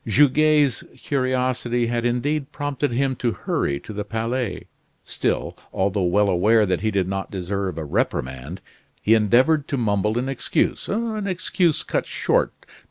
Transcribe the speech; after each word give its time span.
Goguet's 0.07 0.83
curiosity 0.97 1.85
had 1.85 2.05
indeed 2.05 2.51
prompted 2.51 2.91
him 2.91 3.15
to 3.17 3.33
hurry 3.33 3.79
to 3.81 3.93
the 3.93 4.03
Palais; 4.03 4.65
still, 5.03 5.55
although 5.71 6.01
well 6.01 6.27
aware 6.27 6.65
that 6.65 6.81
he 6.81 6.89
did 6.89 7.07
not 7.07 7.29
deserve 7.29 7.77
a 7.77 7.85
reprimand, 7.85 8.61
he 8.99 9.13
endeavored 9.13 9.67
to 9.67 9.77
mumble 9.77 10.17
an 10.17 10.27
excuse 10.27 10.89
an 10.89 11.27
excuse 11.27 11.83
cut 11.83 12.07
short 12.07 12.51
by 12.67 12.73
M. 12.73 12.73